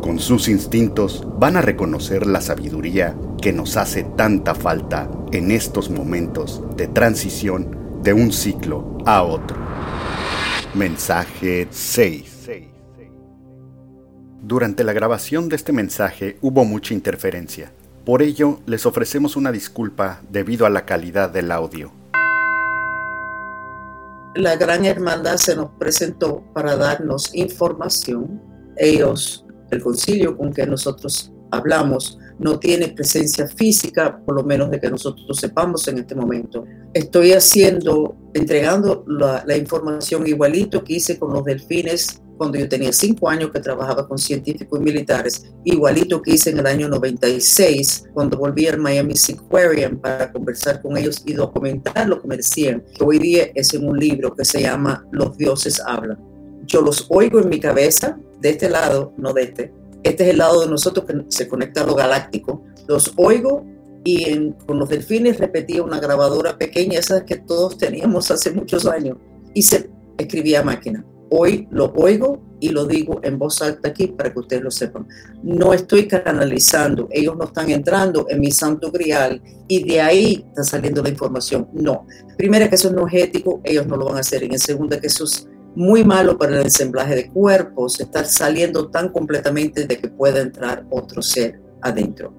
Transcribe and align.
con 0.00 0.18
sus 0.18 0.48
instintos 0.48 1.26
van 1.38 1.56
a 1.56 1.62
reconocer 1.62 2.26
la 2.26 2.40
sabiduría 2.40 3.16
que 3.40 3.52
nos 3.52 3.76
hace 3.76 4.04
tanta 4.04 4.54
falta 4.54 5.10
en 5.32 5.50
estos 5.50 5.90
momentos 5.90 6.62
de 6.76 6.88
transición 6.88 8.00
de 8.02 8.12
un 8.12 8.32
ciclo 8.32 8.98
a 9.04 9.22
otro. 9.22 9.56
Mensaje 10.74 11.68
6. 11.70 12.48
Durante 14.42 14.84
la 14.84 14.92
grabación 14.92 15.48
de 15.48 15.56
este 15.56 15.72
mensaje 15.72 16.38
hubo 16.40 16.64
mucha 16.64 16.94
interferencia. 16.94 17.70
Por 18.04 18.22
ello, 18.22 18.60
les 18.66 18.86
ofrecemos 18.86 19.36
una 19.36 19.52
disculpa 19.52 20.22
debido 20.30 20.64
a 20.64 20.70
la 20.70 20.86
calidad 20.86 21.30
del 21.30 21.52
audio. 21.52 21.92
La 24.34 24.56
Gran 24.56 24.86
Hermandad 24.86 25.36
se 25.36 25.54
nos 25.56 25.70
presentó 25.72 26.42
para 26.54 26.76
darnos 26.76 27.34
información. 27.34 28.40
Ellos 28.76 29.44
el 29.70 29.82
concilio 29.82 30.36
con 30.36 30.52
que 30.52 30.66
nosotros 30.66 31.32
hablamos 31.50 32.18
no 32.38 32.58
tiene 32.58 32.88
presencia 32.88 33.46
física, 33.46 34.18
por 34.24 34.34
lo 34.34 34.42
menos 34.42 34.70
de 34.70 34.80
que 34.80 34.90
nosotros 34.90 35.36
sepamos 35.38 35.86
en 35.88 35.98
este 35.98 36.14
momento. 36.14 36.64
Estoy 36.94 37.32
haciendo, 37.32 38.16
entregando 38.32 39.04
la, 39.06 39.56
información 39.56 40.26
igualito 40.26 40.82
que 40.82 40.94
hice 40.94 41.18
con 41.18 41.34
los 41.34 41.44
delfines 41.44 42.22
cuando 42.38 42.58
yo 42.58 42.66
tenía 42.66 42.90
cinco 42.94 43.28
años 43.28 43.50
que 43.50 43.60
trabajaba 43.60 44.08
con 44.08 44.16
científicos 44.16 44.80
y 44.80 44.82
militares, 44.82 45.52
igualito 45.64 46.22
que 46.22 46.32
hice 46.32 46.48
en 46.48 46.60
el 46.60 46.66
año 46.66 46.88
96 46.88 48.04
cuando 48.14 48.38
volví 48.38 48.66
al 48.66 48.78
Miami 48.78 49.12
Aquarium 49.12 49.98
para 49.98 50.32
conversar 50.32 50.80
con 50.80 50.96
ellos 50.96 51.22
y 51.26 51.34
documentar 51.34 52.08
lo 52.08 52.22
que 52.22 52.28
me 52.28 52.38
decían, 52.38 52.82
hoy 53.04 53.18
día 53.18 53.50
es 53.54 53.74
en 53.74 53.86
un 53.86 53.98
libro 53.98 54.34
que 54.34 54.46
se 54.46 54.62
llama 54.62 55.06
Los 55.12 55.36
dioses 55.36 55.82
hablan. 55.84 56.29
Yo 56.70 56.82
los 56.82 57.06
oigo 57.08 57.40
en 57.40 57.48
mi 57.48 57.58
cabeza, 57.58 58.16
de 58.40 58.50
este 58.50 58.70
lado, 58.70 59.12
no 59.16 59.32
de 59.32 59.42
este. 59.42 59.74
Este 60.04 60.22
es 60.22 60.30
el 60.30 60.38
lado 60.38 60.60
de 60.60 60.68
nosotros 60.68 61.04
que 61.04 61.24
se 61.26 61.48
conecta 61.48 61.82
a 61.82 61.86
lo 61.86 61.96
galáctico. 61.96 62.62
Los 62.86 63.12
oigo 63.16 63.66
y 64.04 64.52
con 64.66 64.78
los 64.78 64.88
delfines 64.88 65.38
repetía 65.38 65.82
una 65.82 65.98
grabadora 65.98 66.56
pequeña, 66.56 67.00
esa 67.00 67.24
que 67.24 67.38
todos 67.38 67.76
teníamos 67.76 68.30
hace 68.30 68.52
muchos 68.52 68.86
años, 68.86 69.18
y 69.52 69.62
se 69.62 69.90
escribía 70.16 70.60
a 70.60 70.62
máquina. 70.62 71.04
Hoy 71.28 71.66
lo 71.72 71.86
oigo 71.96 72.40
y 72.60 72.68
lo 72.68 72.86
digo 72.86 73.20
en 73.24 73.36
voz 73.36 73.62
alta 73.62 73.88
aquí 73.88 74.06
para 74.06 74.32
que 74.32 74.38
ustedes 74.38 74.62
lo 74.62 74.70
sepan. 74.70 75.08
No 75.42 75.74
estoy 75.74 76.06
canalizando, 76.06 77.08
ellos 77.10 77.36
no 77.36 77.46
están 77.46 77.68
entrando 77.70 78.26
en 78.28 78.38
mi 78.38 78.52
santo 78.52 78.92
grial 78.92 79.42
y 79.66 79.82
de 79.82 80.00
ahí 80.00 80.44
está 80.48 80.62
saliendo 80.62 81.02
la 81.02 81.08
información. 81.08 81.68
No. 81.72 82.06
Primera, 82.36 82.68
que 82.68 82.76
eso 82.76 82.92
no 82.92 83.06
ético, 83.10 83.60
ellos 83.64 83.88
no 83.88 83.96
lo 83.96 84.06
van 84.06 84.18
a 84.18 84.20
hacer. 84.20 84.44
Y 84.44 84.46
en 84.46 84.58
segunda, 84.58 85.00
que 85.00 85.08
eso 85.08 85.24
es 85.24 85.48
muy 85.74 86.04
malo 86.04 86.36
para 86.36 86.56
el 86.56 86.62
ensamblaje 86.62 87.14
de 87.14 87.28
cuerpos, 87.30 88.00
estar 88.00 88.26
saliendo 88.26 88.88
tan 88.88 89.10
completamente 89.10 89.86
de 89.86 89.98
que 89.98 90.08
pueda 90.08 90.40
entrar 90.40 90.84
otro 90.90 91.22
ser 91.22 91.60
adentro. 91.80 92.34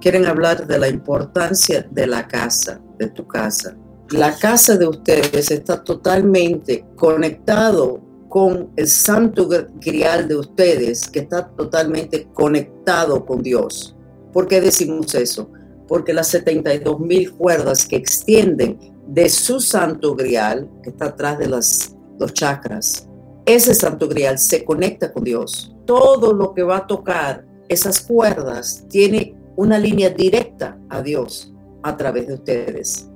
Quieren 0.00 0.26
hablar 0.26 0.66
de 0.66 0.78
la 0.78 0.88
importancia 0.88 1.86
de 1.90 2.06
la 2.06 2.28
casa, 2.28 2.80
de 2.98 3.08
tu 3.08 3.26
casa. 3.26 3.76
La 4.10 4.36
casa 4.36 4.76
de 4.76 4.86
ustedes 4.86 5.50
está 5.50 5.82
totalmente 5.82 6.84
conectado 6.94 8.00
con 8.28 8.70
el 8.76 8.86
santo 8.86 9.48
grial 9.80 10.28
de 10.28 10.36
ustedes, 10.36 11.08
que 11.08 11.20
está 11.20 11.48
totalmente 11.48 12.28
conectado 12.34 13.24
con 13.24 13.42
Dios. 13.42 13.96
¿Por 14.32 14.46
qué 14.46 14.60
decimos 14.60 15.14
eso? 15.14 15.50
Porque 15.88 16.12
las 16.12 16.28
72 16.28 17.00
mil 17.00 17.32
cuerdas 17.32 17.86
que 17.86 17.96
extienden 17.96 18.95
de 19.06 19.28
su 19.28 19.60
santo 19.60 20.14
grial, 20.14 20.68
que 20.82 20.90
está 20.90 21.06
atrás 21.06 21.38
de 21.38 21.48
las, 21.48 21.96
los 22.18 22.32
chakras, 22.32 23.08
ese 23.44 23.74
santo 23.74 24.08
grial 24.08 24.38
se 24.38 24.64
conecta 24.64 25.12
con 25.12 25.24
Dios. 25.24 25.72
Todo 25.84 26.32
lo 26.32 26.52
que 26.52 26.64
va 26.64 26.78
a 26.78 26.86
tocar 26.86 27.46
esas 27.68 28.00
cuerdas 28.00 28.84
tiene 28.88 29.36
una 29.54 29.78
línea 29.78 30.10
directa 30.10 30.78
a 30.88 31.00
Dios 31.00 31.52
a 31.82 31.96
través 31.96 32.26
de 32.26 32.34
ustedes. 32.34 33.08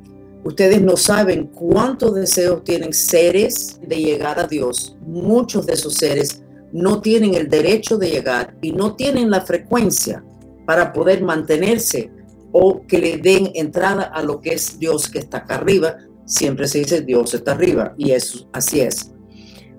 Ustedes 0.45 0.81
no 0.81 0.97
saben 0.97 1.49
cuántos 1.49 2.15
deseos 2.15 2.65
tienen 2.65 2.93
seres 2.93 3.79
de 3.87 3.97
llegar 3.97 4.39
a 4.39 4.47
Dios. 4.47 4.97
Muchos 5.05 5.67
de 5.67 5.75
esos 5.75 5.95
seres 5.95 6.43
no 6.73 7.01
tienen 7.01 7.35
el 7.35 7.49
derecho 7.49 7.99
de 7.99 8.11
llegar 8.11 8.57
y 8.63 8.73
no 8.73 8.95
tienen 8.95 9.31
la 9.31 9.43
frecuencia 9.43 10.25
para 10.65 10.93
poder 10.93 11.23
mantenerse 11.23 12.11
o 12.53 12.87
que 12.87 12.99
le 12.99 13.19
den 13.19 13.51
entrada 13.55 14.05
a 14.05 14.23
lo 14.23 14.41
que 14.41 14.55
es 14.55 14.79
Dios 14.79 15.09
que 15.09 15.19
está 15.19 15.39
acá 15.39 15.57
arriba. 15.57 15.97
Siempre 16.25 16.69
se 16.69 16.79
dice 16.79 17.01
Dios 17.03 17.35
está 17.35 17.53
arriba 17.53 17.95
y 17.97 18.13
eso 18.13 18.49
así 18.53 18.81
es. 18.81 19.13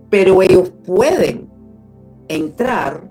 Pero 0.09 0.41
ellos 0.41 0.71
pueden 0.85 1.49
entrar 2.27 3.09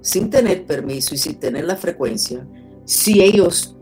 sin 0.00 0.30
tener 0.30 0.64
permiso 0.66 1.14
y 1.14 1.18
sin 1.18 1.38
tener 1.38 1.64
la 1.64 1.76
frecuencia 1.76 2.46
si 2.84 3.20
ellos 3.22 3.76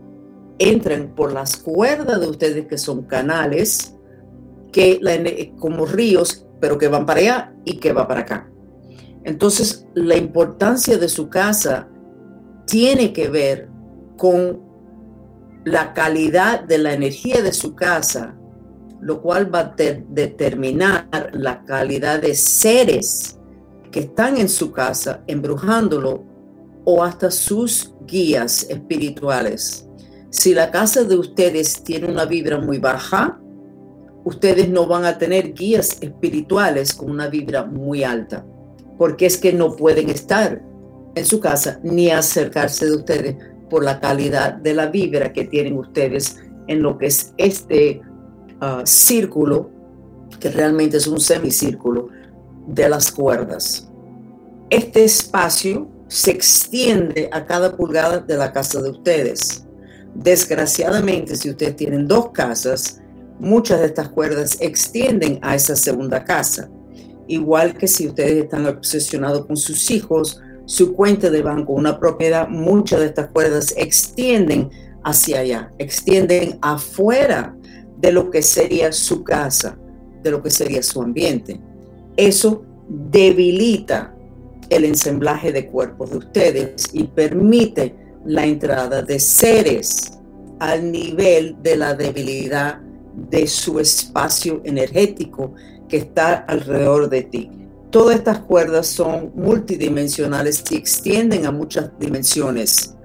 entran 0.59 1.13
por 1.15 1.31
las 1.31 1.57
cuerdas 1.57 2.19
de 2.19 2.27
ustedes 2.27 2.67
que 2.67 2.77
son 2.77 3.03
canales 3.03 3.93
que 4.71 5.53
como 5.59 5.85
ríos 5.85 6.45
pero 6.59 6.77
que 6.77 6.87
van 6.87 7.05
para 7.05 7.19
allá 7.19 7.53
y 7.65 7.77
que 7.77 7.93
va 7.93 8.07
para 8.07 8.21
acá. 8.21 8.49
Entonces, 9.23 9.85
la 9.93 10.15
importancia 10.15 10.97
de 10.97 11.09
su 11.09 11.29
casa 11.29 11.89
tiene 12.65 13.13
que 13.13 13.29
ver 13.29 13.69
con 14.17 14.66
la 15.67 15.93
calidad 15.93 16.61
de 16.61 16.77
la 16.77 16.93
energía 16.93 17.41
de 17.41 17.51
su 17.51 17.75
casa, 17.75 18.37
lo 19.01 19.21
cual 19.21 19.53
va 19.53 19.59
a 19.59 19.75
determinar 19.75 21.09
la 21.33 21.65
calidad 21.65 22.21
de 22.21 22.35
seres 22.35 23.37
que 23.91 23.99
están 24.01 24.37
en 24.37 24.47
su 24.47 24.71
casa 24.71 25.23
embrujándolo 25.27 26.23
o 26.85 27.03
hasta 27.03 27.29
sus 27.29 27.93
guías 28.05 28.65
espirituales. 28.69 29.85
Si 30.29 30.53
la 30.53 30.71
casa 30.71 31.03
de 31.03 31.17
ustedes 31.17 31.83
tiene 31.83 32.07
una 32.07 32.23
vibra 32.23 32.61
muy 32.61 32.77
baja, 32.77 33.37
ustedes 34.23 34.69
no 34.69 34.87
van 34.87 35.03
a 35.03 35.17
tener 35.17 35.53
guías 35.53 35.97
espirituales 35.99 36.93
con 36.93 37.11
una 37.11 37.27
vibra 37.27 37.65
muy 37.65 38.05
alta, 38.05 38.45
porque 38.97 39.25
es 39.25 39.37
que 39.37 39.51
no 39.51 39.75
pueden 39.75 40.09
estar 40.09 40.63
en 41.13 41.25
su 41.25 41.41
casa 41.41 41.81
ni 41.83 42.09
acercarse 42.09 42.85
de 42.85 42.95
ustedes 42.95 43.35
por 43.69 43.83
la 43.83 43.99
calidad 43.99 44.53
de 44.53 44.73
la 44.73 44.87
vibra 44.87 45.33
que 45.33 45.45
tienen 45.45 45.77
ustedes 45.77 46.37
en 46.67 46.81
lo 46.81 46.97
que 46.97 47.07
es 47.07 47.33
este 47.37 48.01
ah, 48.61 48.81
círculo, 48.85 49.69
que 50.39 50.49
realmente 50.49 50.97
es 50.97 51.07
un 51.07 51.19
semicírculo 51.19 52.09
de 52.67 52.89
las 52.89 53.11
cuerdas. 53.11 53.89
Este 54.69 55.05
espacio 55.05 55.87
se 56.07 56.31
extiende 56.31 57.29
a 57.31 57.45
cada 57.45 57.75
pulgada 57.75 58.19
de 58.19 58.37
la 58.37 58.51
casa 58.51 58.81
de 58.81 58.89
ustedes. 58.89 59.65
Desgraciadamente, 60.13 61.35
si 61.35 61.49
ustedes 61.49 61.75
tienen 61.75 62.07
dos 62.07 62.31
casas, 62.31 63.01
muchas 63.39 63.79
de 63.79 63.87
estas 63.87 64.09
cuerdas 64.09 64.57
extienden 64.59 65.39
a 65.41 65.55
esa 65.55 65.75
segunda 65.75 66.23
casa. 66.23 66.69
Igual 67.27 67.77
que 67.77 67.87
si 67.87 68.07
ustedes 68.07 68.43
están 68.43 68.65
obsesionados 68.65 69.45
con 69.45 69.57
sus 69.57 69.91
hijos, 69.91 70.41
su 70.67 70.93
cuenta 70.93 71.29
de 71.29 71.41
banco, 71.41 71.71
una 71.73 71.97
propiedad, 71.97 72.49
muchas 72.49 72.99
de 72.99 73.05
estas 73.07 73.27
cuerdas 73.29 73.73
extienden 73.77 74.69
hacia 75.03 75.39
allá, 75.39 75.71
extienden 75.77 76.59
afuera 76.61 77.55
de 77.97 78.11
lo 78.11 78.29
que 78.29 78.41
sería 78.41 78.91
su 78.91 79.23
casa, 79.23 79.77
de 80.21 80.29
lo 80.29 80.43
que 80.43 80.51
sería 80.51 80.83
su 80.83 81.01
ambiente. 81.01 81.59
Eso 82.17 82.65
debilita 82.89 84.13
el 84.69 84.83
ensamblaje 84.83 85.53
de 85.53 85.67
cuerpos 85.67 86.11
de 86.11 86.17
ustedes 86.17 86.89
y 86.91 87.05
permite 87.05 87.95
la 88.25 88.45
entrada 88.45 89.01
de 89.01 89.19
seres 89.19 90.19
al 90.59 90.91
nivel 90.91 91.55
de 91.63 91.77
la 91.77 91.93
debilidad 91.93 92.81
de 93.15 93.47
su 93.47 93.79
espacio 93.79 94.61
energético 94.65 95.53
que 95.87 95.97
está 95.97 96.35
alrededor 96.39 97.09
de 97.09 97.23
ti. 97.23 97.49
Todas 97.89 98.17
estas 98.17 98.39
cuerdas 98.39 98.87
son 98.87 99.31
multidimensionales 99.35 100.63
y 100.69 100.75
extienden 100.75 101.45
a 101.45 101.51
muchas 101.51 101.91
dimensiones, 101.99 102.95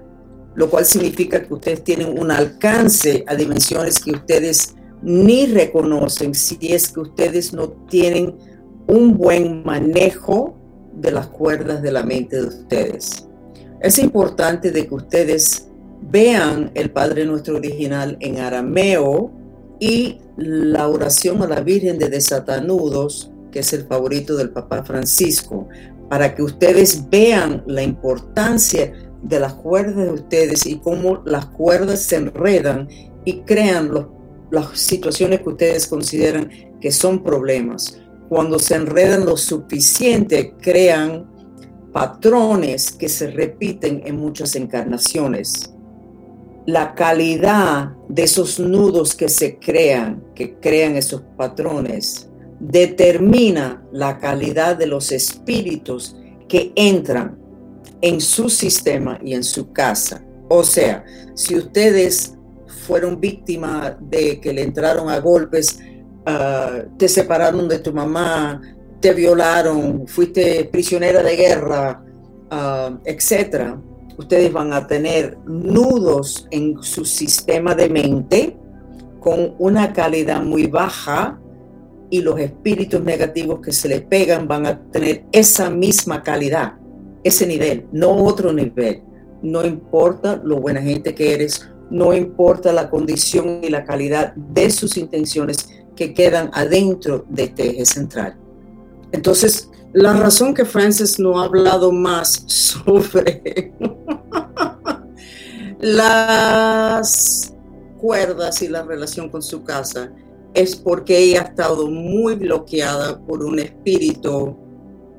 lo 0.55 0.69
cual 0.69 0.85
significa 0.85 1.41
que 1.41 1.53
ustedes 1.53 1.83
tienen 1.83 2.19
un 2.19 2.31
alcance 2.31 3.23
a 3.27 3.35
dimensiones 3.35 3.99
que 3.99 4.11
ustedes 4.11 4.75
ni 5.01 5.47
reconocen 5.47 6.35
si 6.35 6.57
es 6.61 6.89
que 6.89 6.99
ustedes 7.01 7.53
no 7.53 7.69
tienen 7.89 8.35
un 8.87 9.17
buen 9.17 9.63
manejo 9.63 10.55
de 10.95 11.11
las 11.11 11.27
cuerdas 11.27 11.81
de 11.81 11.91
la 11.91 12.03
mente 12.03 12.41
de 12.41 12.47
ustedes. 12.47 13.27
Es 13.81 13.97
importante 13.99 14.71
de 14.71 14.87
que 14.87 14.95
ustedes 14.95 15.67
vean 16.09 16.71
el 16.73 16.91
Padre 16.91 17.25
Nuestro 17.25 17.57
original 17.57 18.17
en 18.19 18.39
arameo 18.39 19.31
y 19.79 20.19
la 20.37 20.87
oración 20.87 21.41
a 21.41 21.47
la 21.47 21.61
Virgen 21.61 21.97
de 21.97 22.09
Desatanudos, 22.09 23.32
que 23.53 23.59
es 23.59 23.71
el 23.71 23.85
favorito 23.85 24.35
del 24.35 24.49
Papa 24.49 24.83
Francisco, 24.83 25.69
para 26.09 26.33
que 26.33 26.41
ustedes 26.41 27.07
vean 27.09 27.63
la 27.67 27.83
importancia 27.83 28.91
de 29.21 29.39
las 29.39 29.53
cuerdas 29.53 29.95
de 29.95 30.11
ustedes 30.11 30.65
y 30.65 30.79
cómo 30.79 31.21
las 31.23 31.45
cuerdas 31.45 32.01
se 32.01 32.17
enredan 32.17 32.89
y 33.23 33.41
crean 33.41 34.09
las 34.51 34.77
situaciones 34.77 35.41
que 35.41 35.49
ustedes 35.49 35.87
consideran 35.87 36.49
que 36.81 36.91
son 36.91 37.23
problemas. 37.23 37.99
Cuando 38.27 38.57
se 38.57 38.75
enredan 38.75 39.25
lo 39.25 39.37
suficiente, 39.37 40.55
crean 40.59 41.31
patrones 41.93 42.91
que 42.91 43.07
se 43.07 43.29
repiten 43.29 44.01
en 44.05 44.17
muchas 44.17 44.55
encarnaciones. 44.55 45.71
La 46.65 46.95
calidad 46.95 47.91
de 48.09 48.23
esos 48.23 48.59
nudos 48.59 49.15
que 49.15 49.29
se 49.29 49.59
crean, 49.59 50.23
que 50.33 50.55
crean 50.55 50.95
esos 50.95 51.21
patrones, 51.37 52.29
determina 52.63 53.83
la 53.91 54.17
calidad 54.19 54.77
de 54.77 54.87
los 54.87 55.11
espíritus 55.11 56.15
que 56.47 56.71
entran 56.75 57.37
en 58.01 58.21
su 58.21 58.49
sistema 58.49 59.19
y 59.23 59.33
en 59.33 59.43
su 59.43 59.71
casa. 59.71 60.23
O 60.49 60.63
sea, 60.63 61.03
si 61.35 61.55
ustedes 61.55 62.35
fueron 62.85 63.19
víctimas 63.19 63.95
de 63.99 64.39
que 64.39 64.53
le 64.53 64.63
entraron 64.63 65.09
a 65.09 65.19
golpes, 65.19 65.79
ah, 66.25 66.83
te 66.97 67.07
separaron 67.07 67.67
de 67.67 67.79
tu 67.79 67.93
mamá, 67.93 68.61
te 69.01 69.13
violaron, 69.13 70.07
fuiste 70.07 70.63
prisionera 70.71 71.21
de 71.21 71.35
guerra, 71.35 72.01
uh, 72.49 72.97
etcétera, 73.03 73.77
ustedes 74.17 74.53
van 74.53 74.71
a 74.71 74.87
tener 74.87 75.37
nudos 75.45 76.47
en 76.51 76.81
su 76.81 77.03
sistema 77.03 77.75
de 77.75 77.89
mente 77.89 78.57
con 79.19 79.55
una 79.59 79.91
calidad 79.91 80.41
muy 80.41 80.67
baja 80.67 81.37
y 82.09 82.21
los 82.21 82.39
espíritus 82.39 83.01
negativos 83.01 83.59
que 83.61 83.71
se 83.71 83.87
les 83.87 84.01
pegan 84.01 84.47
van 84.47 84.65
a 84.65 84.79
tener 84.91 85.25
esa 85.31 85.69
misma 85.69 86.21
calidad, 86.21 86.73
ese 87.23 87.47
nivel, 87.47 87.87
no 87.91 88.11
otro 88.11 88.53
nivel. 88.53 89.01
No 89.41 89.65
importa 89.65 90.39
lo 90.43 90.61
buena 90.61 90.81
gente 90.81 91.13
que 91.13 91.33
eres, 91.33 91.69
no 91.89 92.13
importa 92.13 92.71
la 92.71 92.89
condición 92.89 93.61
y 93.63 93.69
la 93.69 93.83
calidad 93.83 94.33
de 94.35 94.69
sus 94.69 94.97
intenciones 94.97 95.67
que 95.95 96.13
quedan 96.13 96.49
adentro 96.53 97.25
de 97.29 97.43
este 97.43 97.69
eje 97.69 97.85
central. 97.85 98.37
Entonces, 99.11 99.69
la 99.93 100.13
razón 100.13 100.53
que 100.53 100.65
Francis 100.65 101.19
no 101.19 101.39
ha 101.39 101.45
hablado 101.45 101.91
más 101.91 102.43
sobre 102.47 103.73
las 105.79 107.53
cuerdas 107.99 108.61
y 108.61 108.69
la 108.69 108.81
relación 108.81 109.29
con 109.29 109.43
su 109.43 109.63
casa 109.63 110.11
es 110.53 110.75
porque 110.75 111.17
ella 111.17 111.41
ha 111.41 111.45
estado 111.45 111.89
muy 111.89 112.35
bloqueada 112.35 113.19
por 113.25 113.43
un 113.43 113.59
espíritu 113.59 114.57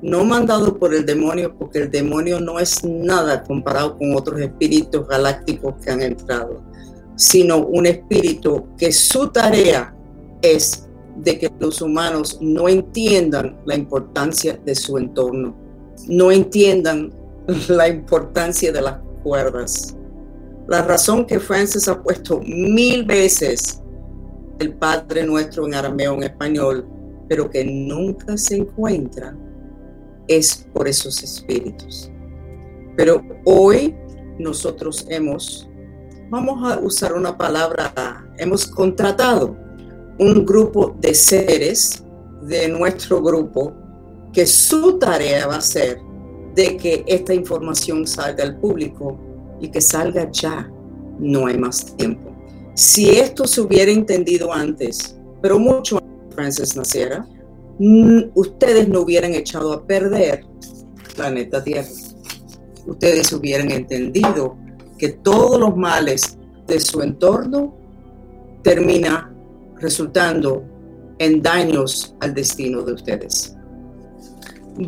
no 0.01 0.23
mandado 0.23 0.77
por 0.77 0.93
el 0.93 1.05
demonio, 1.05 1.55
porque 1.57 1.79
el 1.79 1.91
demonio 1.91 2.39
no 2.39 2.59
es 2.59 2.83
nada 2.83 3.43
comparado 3.43 3.97
con 3.97 4.15
otros 4.15 4.39
espíritus 4.39 5.07
galácticos 5.07 5.75
que 5.83 5.89
han 5.89 6.01
entrado, 6.01 6.61
sino 7.15 7.65
un 7.65 7.87
espíritu 7.87 8.67
que 8.77 8.91
su 8.91 9.29
tarea 9.29 9.95
es 10.41 10.87
de 11.17 11.39
que 11.39 11.51
los 11.59 11.81
humanos 11.81 12.37
no 12.39 12.69
entiendan 12.69 13.57
la 13.65 13.75
importancia 13.75 14.59
de 14.63 14.75
su 14.75 14.97
entorno, 14.97 15.55
no 16.07 16.31
entiendan 16.31 17.11
la 17.69 17.87
importancia 17.87 18.71
de 18.71 18.81
las 18.81 18.99
cuerdas. 19.23 19.95
La 20.67 20.81
razón 20.83 21.25
que 21.25 21.39
Francis 21.39 21.87
ha 21.87 22.01
puesto 22.01 22.41
mil 22.41 23.05
veces 23.05 23.81
el 24.59 24.73
Padre 24.73 25.25
Nuestro 25.25 25.65
en 25.65 25.73
arameo, 25.73 26.13
en 26.15 26.23
español, 26.23 26.87
pero 27.27 27.49
que 27.49 27.63
nunca 27.63 28.37
se 28.37 28.57
encuentra, 28.57 29.35
es 30.27 30.67
por 30.73 30.87
esos 30.87 31.23
espíritus. 31.23 32.11
Pero 32.95 33.21
hoy 33.45 33.95
nosotros 34.39 35.05
hemos, 35.09 35.69
vamos 36.29 36.71
a 36.71 36.79
usar 36.79 37.13
una 37.13 37.37
palabra, 37.37 37.93
hemos 38.37 38.65
contratado 38.65 39.55
un 40.19 40.45
grupo 40.45 40.95
de 40.99 41.13
seres 41.13 42.03
de 42.43 42.67
nuestro 42.67 43.21
grupo 43.21 43.73
que 44.31 44.45
su 44.45 44.97
tarea 44.99 45.47
va 45.47 45.57
a 45.57 45.61
ser 45.61 45.99
de 46.55 46.77
que 46.77 47.03
esta 47.07 47.33
información 47.33 48.07
salga 48.07 48.43
al 48.43 48.57
público 48.57 49.19
y 49.59 49.69
que 49.69 49.81
salga 49.81 50.29
ya. 50.31 50.71
No 51.17 51.47
hay 51.47 51.57
más 51.57 51.95
tiempo. 51.95 52.34
Si 52.75 53.09
esto 53.09 53.47
se 53.47 53.61
hubiera 53.61 53.91
entendido 53.91 54.53
antes, 54.53 55.15
pero 55.41 55.57
mucho 55.57 55.97
antes 55.97 56.29
de 56.29 56.35
Francis 56.35 56.75
naciera, 56.75 57.25
ustedes 58.35 58.87
no 58.89 59.01
hubieran 59.01 59.33
echado 59.33 59.71
a 59.73 59.85
perder 59.85 60.45
planeta 61.15 61.63
Tierra. 61.63 61.87
Ustedes 62.85 63.31
hubieran 63.31 63.71
entendido 63.71 64.57
que 64.97 65.09
todos 65.09 65.59
los 65.59 65.75
males 65.75 66.37
de 66.67 66.79
su 66.79 67.01
entorno 67.01 67.73
terminan 68.61 69.33
resultando 69.77 70.63
en 71.17 71.41
daños 71.41 72.15
al 72.19 72.33
destino 72.33 72.81
de 72.81 72.93
ustedes. 72.93 73.55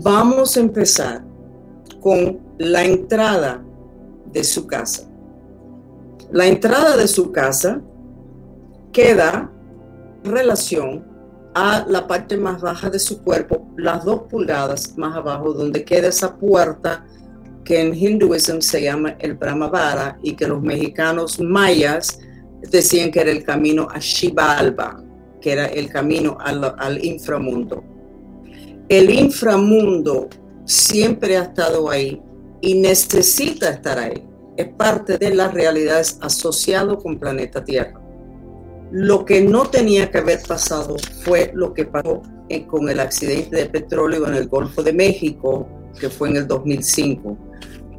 Vamos 0.02 0.58
a 0.58 0.60
empezar 0.60 1.24
con 2.02 2.40
la 2.58 2.84
entrada 2.84 3.64
de 4.34 4.44
su 4.44 4.68
casa. 4.68 5.07
La 6.32 6.46
entrada 6.46 6.98
de 6.98 7.08
su 7.08 7.32
casa 7.32 7.82
queda 8.92 9.50
en 10.24 10.32
relación 10.32 11.06
a 11.54 11.86
la 11.88 12.06
parte 12.06 12.38
más 12.38 12.62
baja 12.62 12.90
de 12.90 13.00
su 13.00 13.24
cuerpo, 13.24 13.68
las 13.78 14.04
dos 14.04 14.24
pulgadas 14.30 14.98
más 14.98 15.16
abajo, 15.16 15.54
donde 15.54 15.84
queda 15.86 16.10
esa 16.10 16.36
puerta 16.36 17.06
que 17.64 17.82
en 17.82 17.96
hinduismo 17.96 18.62
se 18.62 18.84
llama 18.84 19.16
el 19.20 19.34
Brahmavara 19.36 20.20
y 20.22 20.36
que 20.36 20.48
los 20.48 20.62
mexicanos 20.62 21.40
mayas 21.40 22.20
decían 22.70 23.12
que 23.12 23.22
era 23.22 23.32
el 23.32 23.44
camino 23.44 23.88
a 23.90 24.00
Shivalba, 24.00 25.04
que 25.42 25.54
era 25.54 25.66
el 25.66 25.90
camino 25.90 26.38
al, 26.40 26.76
al 26.78 27.04
inframundo. 27.04 27.84
El 28.90 29.10
inframundo 29.10 30.30
siempre 30.66 31.38
ha 31.38 31.44
estado 31.44 31.90
ahí 31.90 32.22
y 32.62 32.76
necesita 32.76 33.70
estar 33.70 33.98
ahí. 34.00 34.24
Es 34.58 34.70
parte 34.70 35.20
de 35.20 35.36
las 35.36 35.54
realidades 35.54 36.18
asociado 36.22 36.98
con 36.98 37.20
planeta 37.20 37.64
Tierra. 37.64 38.02
Lo 38.92 39.24
que 39.24 39.42
no 39.42 39.70
tenía 39.70 40.10
que 40.10 40.18
haber 40.18 40.42
pasado 40.42 40.96
fue 41.24 41.52
lo 41.54 41.74
que 41.74 41.86
pasó 41.86 42.24
con 42.68 42.90
el 42.90 43.00
accidente 43.00 43.56
de 43.56 43.66
petróleo 43.68 44.28
en 44.28 44.34
el 44.34 44.48
Golfo 44.48 44.82
de 44.82 44.94
México, 44.94 45.68
que 46.00 46.10
fue 46.10 46.30
en 46.30 46.38
el 46.38 46.48
2005, 46.48 47.38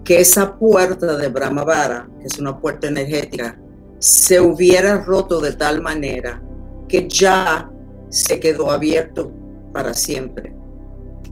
que 0.02 0.20
esa 0.20 0.58
puerta 0.58 1.16
de 1.16 1.28
Brahmavara, 1.28 2.08
que 2.18 2.26
es 2.26 2.38
una 2.38 2.58
puerta 2.58 2.88
energética, 2.88 3.56
se 4.00 4.40
hubiera 4.40 5.04
roto 5.04 5.40
de 5.40 5.52
tal 5.52 5.80
manera 5.80 6.42
que 6.88 7.06
ya 7.08 7.70
se 8.08 8.40
quedó 8.40 8.72
abierto 8.72 9.30
para 9.72 9.94
siempre. 9.94 10.54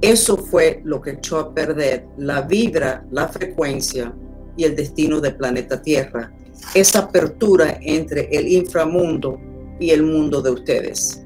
Eso 0.00 0.36
fue 0.36 0.82
lo 0.84 1.00
que 1.00 1.12
echó 1.12 1.38
a 1.38 1.54
perder 1.54 2.06
la 2.18 2.42
vibra, 2.42 3.04
la 3.10 3.26
frecuencia 3.28 4.14
y 4.56 4.64
el 4.64 4.76
destino 4.76 5.20
del 5.20 5.36
planeta 5.36 5.80
Tierra. 5.80 6.32
Esa 6.74 7.00
apertura 7.00 7.78
entre 7.82 8.28
el 8.30 8.48
inframundo 8.48 9.40
y 9.78 9.90
el 9.90 10.02
mundo 10.02 10.42
de 10.42 10.50
ustedes. 10.50 11.22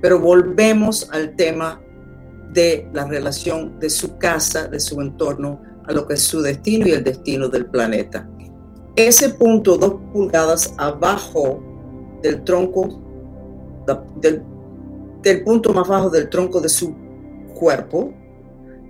Pero 0.00 0.18
volvemos 0.18 1.08
al 1.10 1.34
tema 1.36 1.80
de 2.52 2.88
la 2.92 3.06
relación 3.06 3.78
de 3.78 3.90
su 3.90 4.18
casa, 4.18 4.68
de 4.68 4.78
su 4.78 5.00
entorno, 5.00 5.60
a 5.86 5.92
lo 5.92 6.06
que 6.06 6.14
es 6.14 6.22
su 6.22 6.40
destino 6.42 6.86
y 6.86 6.92
el 6.92 7.02
destino 7.02 7.48
del 7.48 7.66
planeta. 7.66 8.28
Ese 8.94 9.30
punto, 9.30 9.78
dos 9.78 9.94
pulgadas 10.12 10.74
abajo 10.76 11.62
del 12.22 12.44
tronco, 12.44 13.00
del, 14.20 14.42
punto 15.44 15.72
más 15.72 15.88
bajo 15.88 16.10
del 16.10 16.28
tronco 16.28 16.60
de 16.60 16.68
su 16.68 16.94
cuerpo, 17.54 18.12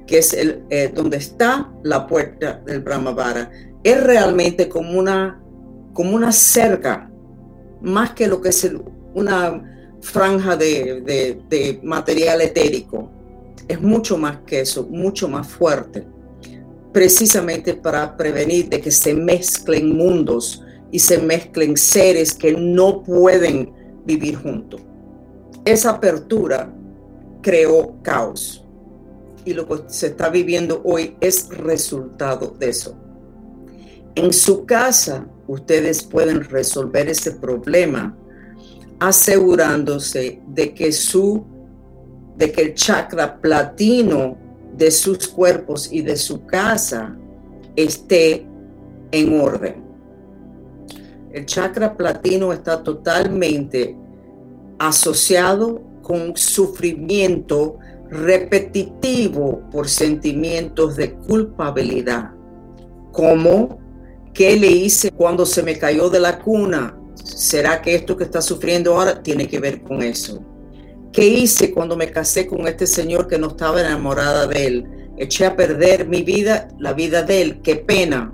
que 0.06 0.18
es 0.18 0.32
el, 0.32 0.62
eh, 0.70 0.90
donde 0.94 1.16
está 1.16 1.72
la 1.82 2.06
puerta 2.06 2.60
del 2.66 2.80
Brahmavara, 2.80 3.50
es 3.82 4.02
realmente 4.02 4.68
como 4.68 4.98
una, 4.98 5.42
como 5.92 6.14
una 6.14 6.32
cerca, 6.32 7.10
más 7.80 8.12
que 8.12 8.26
lo 8.26 8.40
que 8.40 8.50
es 8.50 8.70
una 9.14 9.98
franja 10.00 10.56
de, 10.56 11.02
de 11.48 11.80
material 11.82 12.40
etérico. 12.40 13.10
Es 13.68 13.80
mucho 13.80 14.18
más 14.18 14.38
que 14.46 14.60
eso, 14.60 14.86
mucho 14.88 15.28
más 15.28 15.48
fuerte 15.48 16.04
precisamente 16.92 17.74
para 17.74 18.16
prevenir 18.16 18.68
de 18.68 18.80
que 18.80 18.90
se 18.90 19.14
mezclen 19.14 19.96
mundos 19.96 20.62
y 20.90 20.98
se 20.98 21.18
mezclen 21.18 21.76
seres 21.76 22.34
que 22.34 22.52
no 22.52 23.02
pueden 23.02 23.72
vivir 24.04 24.36
juntos. 24.36 24.80
Esa 25.64 25.90
apertura 25.90 26.72
creó 27.40 27.96
caos. 28.02 28.64
Y 29.44 29.54
lo 29.54 29.66
que 29.66 29.82
se 29.88 30.08
está 30.08 30.28
viviendo 30.28 30.80
hoy 30.84 31.16
es 31.20 31.48
resultado 31.48 32.54
de 32.58 32.68
eso. 32.68 32.96
En 34.14 34.32
su 34.32 34.66
casa, 34.66 35.26
ustedes 35.46 36.02
pueden 36.02 36.44
resolver 36.44 37.08
ese 37.08 37.32
problema 37.32 38.16
asegurándose 39.00 40.40
de 40.48 40.74
que 40.74 40.92
su 40.92 41.44
de 42.36 42.50
que 42.50 42.62
el 42.62 42.74
chakra 42.74 43.40
platino 43.40 44.38
de 44.76 44.90
sus 44.90 45.28
cuerpos 45.28 45.92
y 45.92 46.00
de 46.00 46.16
su 46.16 46.46
casa 46.46 47.16
esté 47.76 48.46
en 49.10 49.40
orden. 49.40 49.84
El 51.32 51.46
chakra 51.46 51.96
platino 51.96 52.52
está 52.52 52.82
totalmente 52.82 53.96
asociado 54.78 55.82
con 56.02 56.36
sufrimiento 56.36 57.78
repetitivo 58.12 59.62
por 59.70 59.88
sentimientos 59.88 60.96
de 60.96 61.14
culpabilidad, 61.14 62.30
como 63.10 63.78
qué 64.34 64.56
le 64.56 64.68
hice 64.68 65.10
cuando 65.10 65.46
se 65.46 65.62
me 65.62 65.78
cayó 65.78 66.10
de 66.10 66.20
la 66.20 66.38
cuna. 66.38 66.98
¿Será 67.14 67.80
que 67.80 67.94
esto 67.94 68.16
que 68.16 68.24
está 68.24 68.42
sufriendo 68.42 68.94
ahora 68.94 69.22
tiene 69.22 69.48
que 69.48 69.58
ver 69.58 69.82
con 69.82 70.02
eso? 70.02 70.44
¿Qué 71.10 71.26
hice 71.26 71.72
cuando 71.72 71.96
me 71.96 72.10
casé 72.10 72.46
con 72.46 72.66
este 72.68 72.86
señor 72.86 73.28
que 73.28 73.38
no 73.38 73.48
estaba 73.48 73.80
enamorada 73.80 74.46
de 74.46 74.66
él? 74.66 74.86
Eché 75.16 75.46
a 75.46 75.56
perder 75.56 76.06
mi 76.06 76.22
vida, 76.22 76.68
la 76.78 76.92
vida 76.92 77.22
de 77.22 77.42
él. 77.42 77.60
Qué 77.62 77.76
pena. 77.76 78.32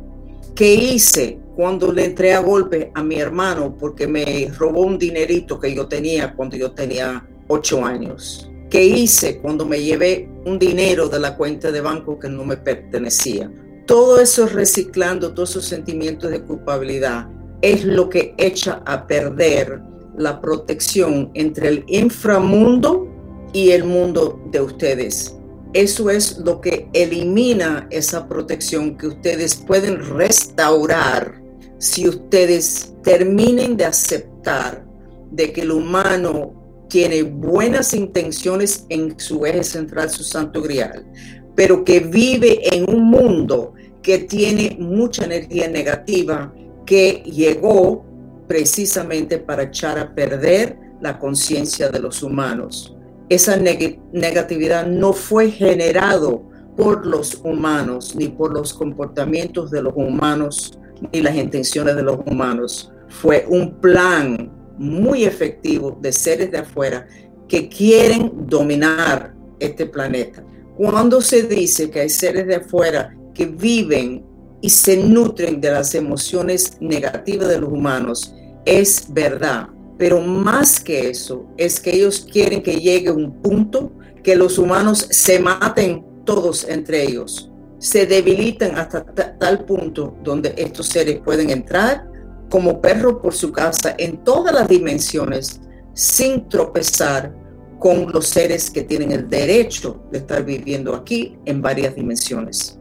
¿Qué 0.55 0.75
hice 0.75 1.39
cuando 1.55 1.93
le 1.93 2.05
entré 2.05 2.35
a 2.35 2.41
golpe 2.41 2.91
a 2.95 3.03
mi 3.03 3.17
hermano 3.17 3.77
porque 3.79 4.07
me 4.07 4.51
robó 4.57 4.83
un 4.83 4.99
dinerito 4.99 5.59
que 5.61 5.75
yo 5.75 5.87
tenía 5.87 6.35
cuando 6.35 6.57
yo 6.57 6.73
tenía 6.73 7.25
ocho 7.49 7.85
años? 7.85 8.48
¿Qué 8.71 8.85
hice 8.85 9.39
cuando 9.39 9.65
me 9.65 9.81
llevé 9.83 10.29
un 10.45 10.59
dinero 10.59 11.09
de 11.09 11.19
la 11.19 11.37
cuenta 11.37 11.73
de 11.73 11.81
banco 11.81 12.19
que 12.19 12.29
no 12.29 12.45
me 12.45 12.59
pertenecía? 12.59 13.51
Todo 13.87 14.21
eso 14.21 14.47
reciclando, 14.47 15.33
todos 15.33 15.51
esos 15.51 15.65
sentimientos 15.65 16.31
de 16.31 16.43
culpabilidad, 16.43 17.29
es 17.63 17.85
lo 17.85 18.11
que 18.11 18.35
echa 18.37 18.83
a 18.85 19.07
perder 19.07 19.81
la 20.19 20.41
protección 20.41 21.31
entre 21.33 21.69
el 21.69 21.85
inframundo 21.87 23.09
y 23.55 23.71
el 23.71 23.85
mundo 23.85 24.39
de 24.53 24.61
ustedes. 24.61 25.35
Eso 25.73 26.11
es 26.11 26.39
lo 26.39 26.61
que 26.61 26.91
elimina 26.93 27.87
esa 27.91 28.29
protección 28.29 28.99
que 28.99 29.07
ustedes 29.07 29.55
pueden 29.55 30.05
restaurar 30.17 31.41
si 31.79 32.07
ustedes 32.07 32.95
terminen 33.03 33.77
de 33.77 33.87
aceptar 33.87 34.85
de 35.31 35.53
que 35.53 35.63
el 35.63 35.71
humano 35.71 36.58
tiene 36.89 37.23
buenas 37.23 37.95
intenciones 37.95 38.87
en 38.89 39.19
su 39.19 39.45
eje 39.47 39.63
central, 39.63 40.11
su 40.11 40.23
santo 40.23 40.63
grial, 40.63 41.07
pero 41.55 41.85
que 41.85 42.01
vive 42.01 42.75
en 42.75 42.89
un 42.89 43.05
mundo 43.05 43.75
que 44.03 44.19
tiene 44.19 44.77
mucha 44.81 45.25
energía 45.25 45.69
negativa 45.69 46.53
que 46.87 47.23
llegó 47.25 48.05
precisamente 48.47 49.39
para 49.39 49.65
echar 49.65 49.99
a 49.99 50.15
perder 50.15 50.79
la 51.01 51.19
conciencia 51.19 51.91
de 51.91 52.01
los 52.01 52.23
humanos. 52.23 52.97
Esa 53.29 53.57
negatividad 53.57 54.87
no 54.87 55.13
fue 55.13 55.51
generado 55.51 56.49
por 56.77 57.05
los 57.05 57.41
humanos, 57.45 58.15
ni 58.17 58.29
por 58.29 58.53
los 58.53 58.73
comportamientos 58.73 59.71
de 59.71 59.83
los 59.83 59.93
humanos, 59.95 60.79
ni 61.13 61.21
las 61.21 61.37
intenciones 61.37 61.97
de 61.97 62.03
los 62.03 62.21
humanos. 62.25 62.91
Fue 63.09 63.45
un 63.49 63.75
plan 63.81 64.51
muy 64.79 65.25
efectivo 65.25 65.99
de 66.01 66.13
seres 66.13 66.51
de 66.51 66.59
afuera 66.59 67.07
que 67.49 67.69
quieren 67.69 68.33
dominar 68.47 69.35
este 69.59 69.87
planeta. 69.87 70.45
Cuando 70.77 71.21
se 71.21 71.43
dice 71.43 71.91
que 71.91 72.01
hay 72.01 72.09
seres 72.09 72.47
de 72.47 72.57
afuera 72.57 73.17
que 73.35 73.47
viven 73.47 74.25
y 74.61 74.71
se 74.71 74.97
nutren 74.97 75.61
de 75.61 75.71
las 75.71 75.95
emociones 75.95 76.77
negativas 76.81 77.49
de 77.49 77.59
los 77.59 77.71
humanos, 77.71 78.35
es 78.65 79.07
verdad. 79.09 79.69
Pero 79.97 80.21
más 80.21 80.79
que 80.79 81.11
eso, 81.11 81.47
es 81.57 81.81
que 81.81 81.97
ellos 81.97 82.27
quieren 82.31 82.63
que 82.63 82.77
llegue 82.77 83.11
un 83.11 83.43
punto 83.43 83.93
que 84.23 84.37
los 84.37 84.59
humanos 84.59 85.07
se 85.11 85.41
maten 85.41 86.05
todos 86.25 86.69
entre 86.69 87.03
ellos, 87.03 87.51
se 87.79 88.07
debilitan 88.07 88.77
hasta 88.77 89.05
tal 89.39 89.65
punto 89.65 90.17
donde 90.23 90.53
estos 90.57 90.87
seres 90.87 91.21
pueden 91.25 91.51
entrar 91.51 92.07
como 92.51 92.81
perro 92.81 93.21
por 93.21 93.35
su 93.35 93.53
casa 93.53 93.95
en 93.99 94.25
todas 94.25 94.55
las 94.55 94.69
dimensiones 94.69 95.61
sin 95.95 96.49
tropezar 96.49 97.35
con 97.79 98.11
los 98.13 98.27
seres 98.27 98.71
que 98.71 98.83
tienen 98.83 99.13
el 99.13 99.29
derecho 99.29 100.03
de 100.11 100.19
estar 100.19 100.45
viviendo 100.45 100.95
aquí 100.95 101.37
en 101.45 101.63
varias 101.63 101.95
dimensiones. 101.95 102.79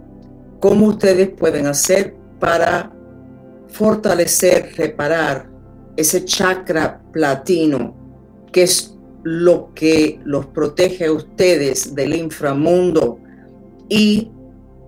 ¿Cómo 0.59 0.87
ustedes 0.87 1.29
pueden 1.29 1.67
hacer 1.67 2.15
para 2.39 2.91
fortalecer, 3.67 4.71
reparar 4.75 5.49
ese 5.95 6.25
chakra 6.25 7.01
platino, 7.11 7.95
que 8.51 8.63
es 8.63 8.95
lo 9.23 9.73
que 9.73 10.19
los 10.23 10.45
protege 10.47 11.05
a 11.05 11.11
ustedes 11.11 11.93
del 11.93 12.15
inframundo 12.15 13.19
y 13.89 14.31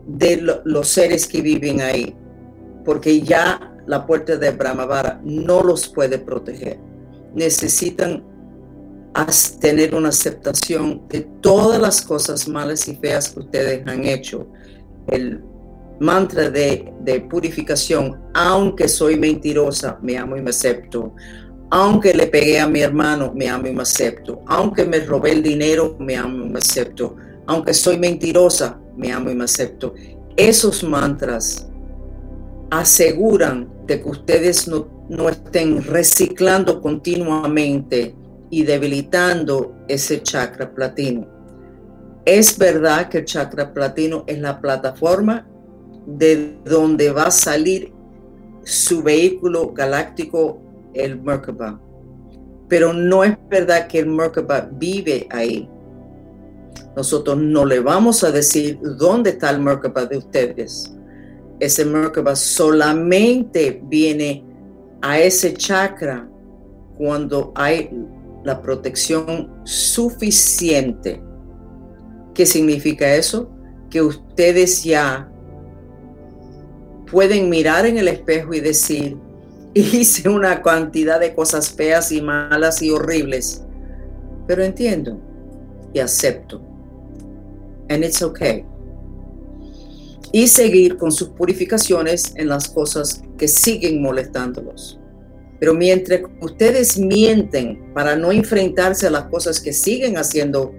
de 0.08 0.42
los 0.64 0.88
seres 0.88 1.28
que 1.28 1.42
viven 1.42 1.82
ahí, 1.82 2.16
porque 2.86 3.22
ya 3.22 3.69
la 3.90 4.06
puerta 4.06 4.38
de 4.38 4.52
Brahmavara 4.52 5.20
no 5.24 5.64
los 5.64 5.88
puede 5.88 6.20
proteger. 6.20 6.80
Necesitan 7.34 8.24
tener 9.60 9.96
una 9.96 10.10
aceptación 10.10 11.08
de 11.10 11.22
todas 11.42 11.82
las 11.82 12.04
cosas 12.04 12.48
malas 12.48 12.88
y 12.88 12.96
feas 12.98 13.32
que 13.32 13.40
ustedes 13.40 13.88
han 13.88 14.06
hecho. 14.06 14.48
El 15.08 15.44
mantra 16.00 16.52
de, 16.52 16.94
purificación, 17.32 18.22
aunque 18.36 18.88
soy 18.88 19.18
mentirosa, 19.18 19.98
me 20.04 20.20
amo 20.20 20.38
y 20.38 20.42
me 20.44 20.52
acepto. 20.52 21.16
Aunque 21.72 22.14
le 22.14 22.28
pegué 22.28 22.60
a 22.60 22.68
mi 22.68 22.82
hermano, 22.82 23.34
me 23.36 23.50
amo 23.50 23.66
y 23.70 23.74
me 23.74 23.82
acepto. 23.82 24.44
Aunque 24.46 24.86
me 24.86 25.00
robé 25.00 25.32
el 25.32 25.42
dinero, 25.42 25.98
me 26.00 26.16
amo 26.16 26.46
y 26.46 26.50
me 26.50 26.60
acepto. 26.60 27.16
Aunque 27.48 27.74
soy 27.74 27.98
mentirosa, 27.98 28.80
me 28.96 29.12
amo 29.12 29.32
y 29.32 29.36
me 29.36 29.46
acepto. 29.46 29.96
Esos 30.38 30.84
mantras 30.84 31.68
aseguran 32.70 33.79
que 33.98 34.10
ustedes 34.10 34.68
no, 34.68 34.88
no 35.10 35.30
estén 35.30 35.84
reciclando 35.84 36.82
continuamente 36.82 38.16
y 38.50 38.64
debilitando 38.64 39.76
ese 39.88 40.22
chakra 40.22 40.74
platino. 40.74 41.28
Es 42.26 42.58
verdad 42.58 43.10
que 43.10 43.20
el 43.20 43.26
chakra 43.26 43.74
platino 43.74 44.24
es 44.28 44.40
la 44.40 44.60
plataforma 44.60 45.48
de 46.06 46.60
donde 46.66 47.12
va 47.12 47.24
a 47.24 47.32
salir 47.32 47.92
su 48.64 49.02
vehículo 49.02 49.74
galáctico, 49.74 50.62
el 50.94 51.22
Merkaba. 51.22 51.80
Pero 52.68 52.94
no 52.94 53.24
es 53.24 53.36
verdad 53.50 53.88
que 53.88 54.00
el 54.00 54.08
Merkaba 54.08 54.70
vive 54.74 55.28
ahí. 55.32 55.68
Nosotros 56.96 57.38
no 57.38 57.66
le 57.66 57.80
vamos 57.80 58.24
a 58.24 58.32
decir 58.32 58.80
dónde 58.98 59.32
está 59.32 59.50
el 59.50 59.62
Merkaba 59.62 60.06
de 60.06 60.18
ustedes. 60.18 60.96
Ese 61.60 61.86
Merkaba 61.86 62.36
solamente 62.36 63.82
viene 63.86 64.46
a 65.02 65.20
ese 65.20 65.54
chakra 65.54 66.30
cuando 66.98 67.52
hay 67.56 67.90
la 68.44 68.62
protección 68.62 69.62
suficiente. 69.64 71.22
¿Qué 72.34 72.46
significa 72.46 73.14
eso? 73.16 73.50
Que 73.90 74.02
ustedes 74.02 74.84
ya 74.84 75.30
pueden 77.12 77.50
mirar 77.50 77.86
en 77.86 77.98
el 77.98 78.08
espejo 78.08 78.54
y 78.54 78.60
decir, 78.60 79.18
hice 79.74 80.30
una 80.30 80.62
cantidad 80.62 81.20
de 81.20 81.34
cosas 81.34 81.70
feas 81.70 82.12
y 82.12 82.22
malas 82.22 82.82
y 82.82 82.92
horribles, 82.92 83.64
pero 84.48 84.64
entiendo 84.64 85.20
y 85.94 86.00
acepto. 86.00 86.62
And 87.90 88.04
it's 88.04 88.22
okay. 88.22 88.66
Y 90.32 90.48
seguir 90.48 90.98
con 90.98 91.12
sus 91.12 91.30
purificaciones 91.30 92.34
en 92.36 92.50
las 92.50 92.68
cosas 92.68 93.22
que 93.38 93.48
siguen 93.48 94.02
molestándolos. 94.02 95.00
Pero 95.60 95.74
mientras 95.74 96.22
ustedes 96.42 96.98
mienten 96.98 97.94
para 97.94 98.16
no 98.16 98.32
enfrentarse 98.32 99.08
a 99.08 99.12
las 99.12 99.26
cosas 99.26 99.60
que 99.60 99.74
siguen 99.74 100.18
haciendo, 100.18 100.74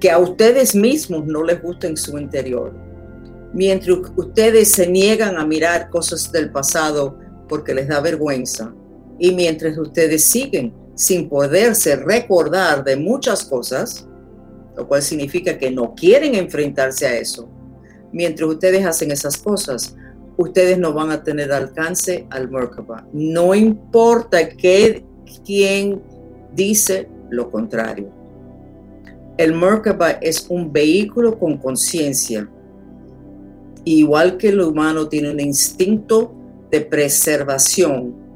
que 0.00 0.10
a 0.10 0.18
ustedes 0.18 0.74
mismos 0.74 1.26
no 1.26 1.42
les 1.42 1.60
gusta 1.60 1.88
en 1.88 1.96
su 1.96 2.16
interior, 2.18 2.74
mientras 3.52 3.98
ustedes 4.16 4.70
se 4.70 4.86
niegan 4.86 5.36
a 5.36 5.44
mirar 5.44 5.90
cosas 5.90 6.30
del 6.32 6.50
pasado 6.50 7.18
porque 7.48 7.74
les 7.74 7.88
da 7.88 8.00
vergüenza 8.00 8.72
y 9.18 9.32
mientras 9.32 9.76
ustedes 9.76 10.24
siguen 10.24 10.72
sin 10.94 11.28
poderse 11.28 11.96
recordar 11.96 12.84
de 12.84 12.96
muchas 12.96 13.44
cosas, 13.44 14.06
lo 14.76 14.86
cual 14.86 15.02
significa 15.02 15.58
que 15.58 15.70
no 15.70 15.94
quieren 15.94 16.34
enfrentarse 16.34 17.06
a 17.06 17.16
eso, 17.16 17.48
mientras 18.12 18.48
ustedes 18.48 18.84
hacen 18.84 19.10
esas 19.10 19.36
cosas, 19.36 19.96
ustedes 20.36 20.78
no 20.78 20.92
van 20.92 21.10
a 21.10 21.22
tener 21.22 21.52
alcance 21.52 22.26
al 22.30 22.50
Merkaba. 22.50 23.06
No 23.12 23.54
importa 23.54 24.48
que 24.48 25.04
quien 25.44 26.02
dice 26.54 27.08
lo 27.30 27.50
contrario. 27.50 28.08
El 29.36 29.54
Merkaba 29.54 30.10
es 30.10 30.46
un 30.48 30.72
vehículo 30.72 31.38
con 31.38 31.58
conciencia. 31.58 32.48
Igual 33.84 34.36
que 34.36 34.48
el 34.48 34.60
humano 34.60 35.08
tiene 35.08 35.30
un 35.30 35.40
instinto 35.40 36.34
de 36.70 36.80
preservación 36.80 38.28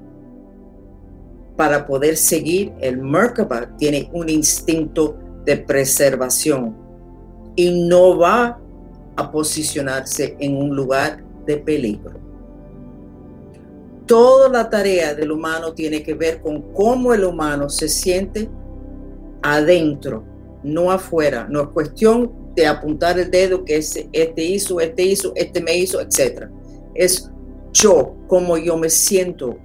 para 1.56 1.86
poder 1.86 2.16
seguir, 2.16 2.72
el 2.80 2.98
Merkaba 2.98 3.76
tiene 3.76 4.08
un 4.12 4.28
instinto 4.28 5.16
de 5.44 5.58
preservación 5.58 6.76
y 7.56 7.86
no 7.86 8.16
va 8.18 8.61
a 9.16 9.30
posicionarse 9.30 10.36
en 10.38 10.56
un 10.56 10.74
lugar 10.74 11.22
de 11.46 11.56
peligro. 11.58 12.20
Toda 14.06 14.48
la 14.48 14.68
tarea 14.68 15.14
del 15.14 15.30
humano 15.30 15.72
tiene 15.72 16.02
que 16.02 16.14
ver 16.14 16.40
con 16.40 16.72
cómo 16.72 17.14
el 17.14 17.24
humano 17.24 17.68
se 17.68 17.88
siente 17.88 18.48
adentro, 19.42 20.24
no 20.62 20.90
afuera. 20.90 21.46
No 21.48 21.62
es 21.62 21.68
cuestión 21.68 22.32
de 22.54 22.66
apuntar 22.66 23.18
el 23.18 23.30
dedo 23.30 23.64
que 23.64 23.76
este 23.76 24.44
hizo, 24.44 24.80
este 24.80 25.02
hizo, 25.02 25.32
este 25.34 25.60
me 25.60 25.76
hizo, 25.76 26.00
etc. 26.00 26.48
Es 26.94 27.30
yo, 27.72 28.14
cómo 28.26 28.58
yo 28.58 28.76
me 28.76 28.90
siento 28.90 29.58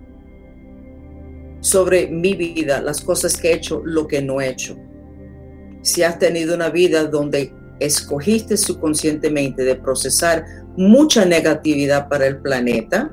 sobre 1.60 2.08
mi 2.08 2.34
vida, 2.34 2.82
las 2.82 3.02
cosas 3.02 3.36
que 3.38 3.50
he 3.50 3.56
hecho, 3.56 3.82
lo 3.84 4.08
que 4.08 4.22
no 4.22 4.40
he 4.40 4.50
hecho. 4.50 4.78
Si 5.82 6.04
has 6.04 6.20
tenido 6.20 6.56
una 6.56 6.70
vida 6.70 7.06
donde 7.06 7.54
escogiste 7.80 8.58
subconscientemente 8.58 9.64
de 9.64 9.76
procesar 9.76 10.46
mucha 10.76 11.26
negatividad 11.26 12.08
para 12.08 12.28
el 12.28 12.38
planeta, 12.38 13.12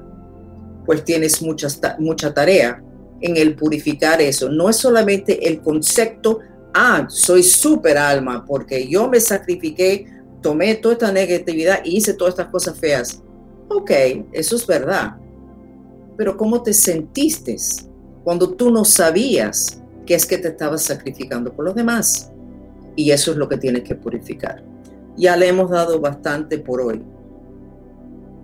pues 0.87 1.05
tienes 1.05 1.41
mucha, 1.43 1.69
mucha 1.99 2.33
tarea 2.33 2.83
en 3.21 3.37
el 3.37 3.55
purificar 3.57 4.21
eso. 4.21 4.49
No 4.49 4.69
es 4.69 4.77
solamente 4.77 5.49
el 5.49 5.61
concepto, 5.61 6.41
ah, 6.75 7.07
soy 7.09 7.43
súper 7.43 7.97
alma, 7.97 8.45
porque 8.47 8.87
yo 8.87 9.09
me 9.09 9.21
sacrifiqué, 9.21 10.07
tomé 10.43 10.75
toda 10.75 10.95
esta 10.95 11.13
negatividad 11.13 11.81
y 11.85 11.97
hice 11.97 12.15
todas 12.15 12.35
estas 12.35 12.49
cosas 12.49 12.79
feas. 12.79 13.23
Ok, 13.69 13.91
eso 14.33 14.57
es 14.57 14.67
verdad. 14.67 15.17
Pero 16.17 16.37
¿cómo 16.37 16.63
te 16.63 16.75
sentiste 16.75 17.57
cuando 18.23 18.51
tú 18.51 18.71
no 18.71 18.85
sabías 18.85 19.83
que 20.07 20.15
es 20.15 20.27
que 20.27 20.39
te 20.39 20.49
estabas 20.49 20.83
sacrificando 20.83 21.53
por 21.53 21.65
los 21.65 21.75
demás? 21.75 22.31
Y 22.97 23.11
eso 23.11 23.33
es 23.33 23.37
lo 23.37 23.49
que 23.49 23.57
tienes 23.57 23.83
que 23.83 23.95
purificar. 23.95 24.63
Ya 25.17 25.37
le 25.37 25.49
hemos 25.49 25.71
dado 25.71 26.01
bastante 26.01 26.59
por 26.59 26.81
hoy. 26.81 27.03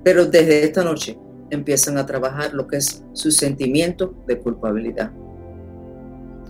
Pero 0.02 0.26
desde 0.26 0.64
esta 0.64 0.82
noche 0.82 1.18
empiezan 1.50 1.98
a 1.98 2.06
trabajar 2.06 2.54
lo 2.54 2.66
que 2.66 2.76
es 2.76 3.04
su 3.12 3.30
sentimiento 3.30 4.14
de 4.26 4.38
culpabilidad. 4.38 5.10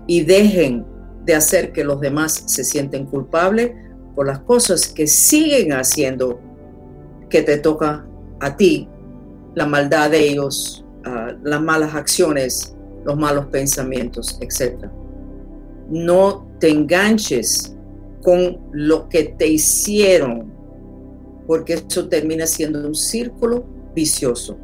Y 0.07 0.23
dejen 0.23 0.85
de 1.25 1.35
hacer 1.35 1.73
que 1.73 1.85
los 1.85 2.01
demás 2.01 2.45
se 2.47 2.65
sienten 2.65 3.07
culpables 3.07 3.73
por 4.15 4.27
las 4.27 4.41
cosas 4.41 4.87
que 4.89 5.07
siguen 5.07 5.73
haciendo 5.73 6.41
que 7.29 7.43
te 7.43 7.59
toca 7.59 8.07
a 8.41 8.57
ti, 8.57 8.89
la 9.55 9.67
maldad 9.67 10.11
de 10.11 10.29
ellos, 10.29 10.85
ah, 11.05 11.33
las 11.43 11.63
malas 11.63 11.95
acciones, 11.95 12.75
los 13.05 13.17
malos 13.17 13.47
pensamientos, 13.47 14.39
etc. 14.41 14.87
No 15.89 16.47
te 16.59 16.71
enganches 16.71 17.77
con 18.23 18.59
lo 18.73 19.09
que 19.09 19.35
te 19.39 19.47
hicieron, 19.47 20.53
porque 21.47 21.75
eso 21.75 22.09
termina 22.09 22.47
siendo 22.47 22.87
un 22.87 22.95
círculo 22.95 23.65
vicioso 23.95 24.59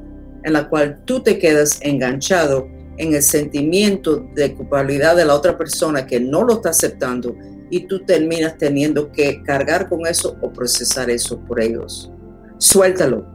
en 0.44 0.52
la 0.52 0.68
cual 0.68 1.02
tú 1.04 1.20
te 1.20 1.38
quedas 1.38 1.80
enganchado 1.82 2.68
en 2.98 3.14
el 3.14 3.22
sentimiento 3.22 4.26
de 4.34 4.54
culpabilidad 4.54 5.16
de 5.16 5.24
la 5.24 5.34
otra 5.34 5.58
persona 5.58 6.06
que 6.06 6.20
no 6.20 6.44
lo 6.44 6.54
está 6.54 6.70
aceptando 6.70 7.36
y 7.68 7.80
tú 7.80 8.04
terminas 8.04 8.56
teniendo 8.56 9.10
que 9.10 9.42
cargar 9.42 9.88
con 9.88 10.06
eso 10.06 10.36
o 10.40 10.52
procesar 10.52 11.10
eso 11.10 11.38
por 11.40 11.60
ellos. 11.60 12.12
Suéltalo 12.58 13.26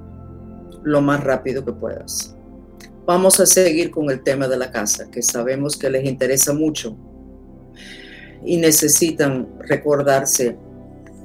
lo 0.84 1.02
más 1.02 1.24
rápido 1.24 1.64
que 1.66 1.74
puedas. 1.74 2.36
Vamos 3.06 3.40
a 3.40 3.46
seguir 3.46 3.92
con 3.92 4.10
el 4.10 4.24
tema 4.24 4.48
de 4.48 4.58
la 4.58 4.72
casa, 4.72 5.10
que 5.12 5.22
sabemos 5.22 5.76
que 5.76 5.90
les 5.90 6.06
interesa 6.06 6.54
mucho 6.54 6.98
y 8.46 8.58
necesitan 8.58 9.48
recordarse 9.60 10.56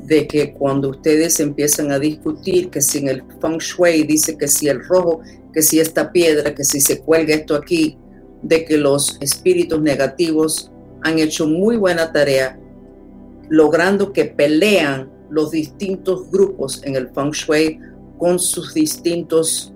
de 0.04 0.26
que 0.26 0.52
cuando 0.52 0.90
ustedes 0.90 1.40
empiezan 1.40 1.90
a 1.90 1.98
discutir 1.98 2.70
que 2.70 2.80
si 2.80 2.98
en 2.98 3.08
el 3.08 3.22
feng 3.40 3.58
shui 3.58 4.04
dice 4.04 4.36
que 4.36 4.46
si 4.46 4.68
el 4.68 4.84
rojo, 4.84 5.20
que 5.52 5.62
si 5.62 5.80
esta 5.80 6.12
piedra, 6.12 6.54
que 6.54 6.64
si 6.64 6.80
se 6.80 7.00
cuelga 7.00 7.34
esto 7.34 7.56
aquí, 7.56 7.98
de 8.42 8.64
que 8.64 8.76
los 8.76 9.18
espíritus 9.20 9.80
negativos 9.80 10.70
han 11.02 11.18
hecho 11.18 11.46
muy 11.46 11.76
buena 11.76 12.12
tarea 12.12 12.58
logrando 13.48 14.12
que 14.12 14.26
pelean 14.26 15.10
los 15.30 15.50
distintos 15.50 16.30
grupos 16.30 16.80
en 16.84 16.96
el 16.96 17.08
feng 17.08 17.30
shui 17.30 17.80
con 18.18 18.38
sus 18.38 18.74
distintos 18.74 19.72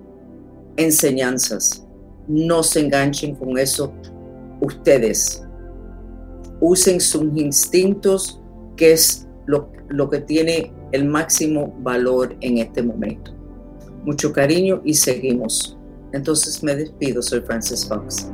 enseñanzas. 0.77 1.85
No 2.27 2.63
se 2.63 2.81
enganchen 2.81 3.35
con 3.35 3.57
eso 3.57 3.93
ustedes. 4.61 5.43
Usen 6.61 7.01
sus 7.01 7.23
instintos, 7.35 8.39
que 8.77 8.93
es 8.93 9.27
lo, 9.47 10.09
que 10.09 10.19
tiene 10.19 10.71
el 10.91 11.05
máximo 11.05 11.75
valor 11.81 12.35
en 12.41 12.59
este 12.59 12.81
momento. 12.81 13.33
Mucho 14.05 14.31
cariño 14.31 14.81
y 14.85 14.93
seguimos. 14.93 15.77
Entonces 16.13 16.63
me 16.63 16.75
despido, 16.75 17.21
soy 17.21 17.41
Francis 17.41 17.87
Fox. 17.87 18.31